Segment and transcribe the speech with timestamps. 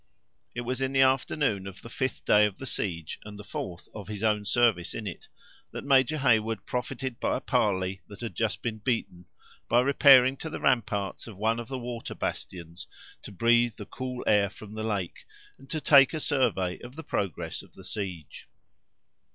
[0.55, 3.87] It was in the afternoon of the fifth day of the siege, and the fourth
[3.93, 5.27] of his own service in it,
[5.69, 9.25] that Major Heyward profited by a parley that had just been beaten,
[9.69, 12.87] by repairing to the ramparts of one of the water bastions,
[13.21, 15.23] to breathe the cool air from the lake,
[15.59, 18.47] and to take a survey of the progress of the siege.